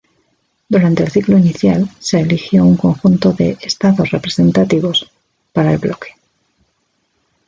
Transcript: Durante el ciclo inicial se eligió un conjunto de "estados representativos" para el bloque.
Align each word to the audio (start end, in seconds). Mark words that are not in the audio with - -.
Durante 0.67 1.03
el 1.03 1.11
ciclo 1.11 1.37
inicial 1.37 1.87
se 1.99 2.21
eligió 2.21 2.63
un 2.65 2.75
conjunto 2.75 3.33
de 3.33 3.59
"estados 3.61 4.09
representativos" 4.09 5.11
para 5.53 5.73
el 5.73 5.77
bloque. 5.77 6.15